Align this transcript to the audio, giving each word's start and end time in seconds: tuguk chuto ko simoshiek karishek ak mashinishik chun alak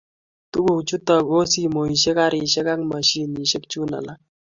tuguk 0.51 0.79
chuto 0.87 1.15
ko 1.29 1.37
simoshiek 1.51 2.15
karishek 2.17 2.67
ak 2.73 2.81
mashinishik 2.91 3.63
chun 3.71 3.91
alak 3.97 4.19